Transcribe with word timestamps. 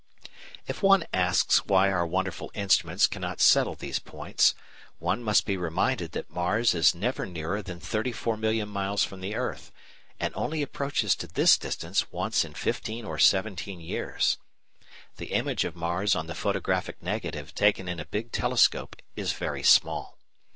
If 0.65 0.81
one 0.81 1.05
asks 1.13 1.67
why 1.67 1.91
our 1.91 2.07
wonderful 2.07 2.49
instruments 2.55 3.05
cannot 3.05 3.39
settle 3.39 3.75
these 3.75 3.99
points, 3.99 4.55
one 4.97 5.21
must 5.21 5.45
be 5.45 5.57
reminded 5.57 6.13
that 6.13 6.31
Mars 6.31 6.73
is 6.73 6.95
never 6.95 7.27
nearer 7.27 7.61
than 7.61 7.79
34,000,000 7.79 8.67
miles 8.67 9.03
from 9.03 9.21
the 9.21 9.35
earth, 9.35 9.71
and 10.19 10.33
only 10.35 10.63
approaches 10.63 11.15
to 11.17 11.27
this 11.27 11.55
distance 11.55 12.11
once 12.11 12.43
in 12.43 12.55
fifteen 12.55 13.05
or 13.05 13.19
seventeen 13.19 13.79
years. 13.79 14.39
The 15.17 15.33
image 15.33 15.65
of 15.65 15.75
Mars 15.75 16.15
on 16.15 16.25
the 16.25 16.33
photographic 16.33 17.03
negative 17.03 17.53
taken 17.53 17.87
in 17.87 17.99
a 17.99 18.05
big 18.05 18.31
telescope 18.31 18.95
is 19.15 19.33
very 19.33 19.61
small. 19.61 20.17